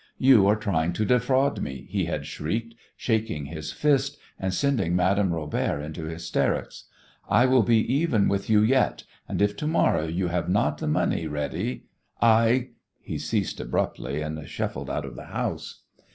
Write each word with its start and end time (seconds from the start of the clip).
"You 0.17 0.47
are 0.47 0.55
trying 0.55 0.93
to 0.93 1.05
defraud 1.05 1.61
me!" 1.61 1.85
he 1.87 2.05
had 2.05 2.25
shrieked, 2.25 2.73
shaking 2.97 3.45
his 3.45 3.71
fist 3.71 4.17
and 4.39 4.51
sending 4.51 4.95
Madame 4.95 5.31
Robert 5.31 5.79
into 5.79 6.05
hysterics. 6.05 6.85
"I 7.29 7.45
will 7.45 7.61
be 7.61 7.77
even 7.97 8.27
with 8.27 8.49
you 8.49 8.61
yet, 8.63 9.03
and 9.29 9.43
if 9.43 9.55
to 9.57 9.67
morrow 9.67 10.07
you 10.07 10.29
have 10.29 10.49
not 10.49 10.79
the 10.79 10.87
money 10.87 11.27
ready, 11.27 11.83
I" 12.19 12.69
He 12.99 13.19
ceased 13.19 13.59
abruptly 13.59 14.23
and 14.23 14.43
shuffled 14.49 14.89
out 14.89 15.05
of 15.05 15.15
the 15.15 15.25
house. 15.25 15.83